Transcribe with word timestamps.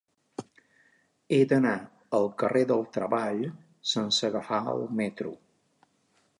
He 1.35 1.39
d'anar 1.51 1.73
al 2.21 2.25
carrer 2.43 2.63
del 2.71 2.83
Treball 2.97 3.45
sense 3.95 4.27
agafar 4.33 4.63
el 4.75 4.85
metro. 5.03 5.39